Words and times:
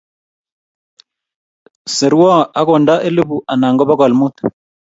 Serwo 1.95 2.29
agonda 2.59 2.95
elipu 3.07 3.37
anan 3.51 3.73
ko 3.79 3.83
bogol 3.89 4.13
mut 4.19 4.35